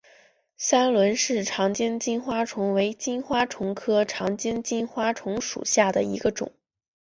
[0.57, 6.51] 三轮氏长颈金花虫为金花虫科长颈金花虫属下的一个种。